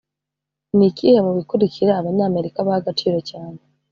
Ni 0.75 0.85
ikihe 0.91 1.17
mu 1.25 1.31
bikurikira 1.37 1.91
abanyamerika 1.95 2.65
baha 2.67 2.79
agaciro 2.81 3.17
cyane 3.29 3.59